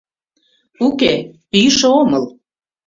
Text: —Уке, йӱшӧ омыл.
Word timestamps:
—Уке, 0.87 1.13
йӱшӧ 1.59 1.87
омыл. 2.01 2.25